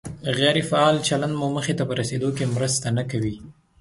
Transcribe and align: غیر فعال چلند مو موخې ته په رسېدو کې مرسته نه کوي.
غیر 0.37 0.57
فعال 0.69 0.95
چلند 1.07 1.33
مو 1.39 1.47
موخې 1.55 1.73
ته 1.79 1.83
په 1.89 1.93
رسېدو 1.99 2.29
کې 2.37 2.45
مرسته 2.55 2.87
نه 2.97 3.03
کوي. 3.11 3.35